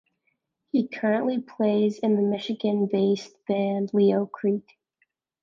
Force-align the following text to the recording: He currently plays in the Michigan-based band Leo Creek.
He 0.71 0.87
currently 0.87 1.39
plays 1.41 1.99
in 1.99 2.15
the 2.15 2.23
Michigan-based 2.23 3.35
band 3.45 3.91
Leo 3.93 4.25
Creek. 4.25 4.67